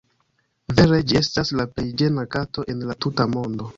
Vere 0.77 1.01
ĝi 1.11 1.19
estas 1.21 1.53
la 1.59 1.65
plej 1.75 1.85
ĝena 2.03 2.25
kato 2.37 2.67
en 2.75 2.83
la 2.91 2.97
tuta 3.07 3.29
mondo. 3.37 3.69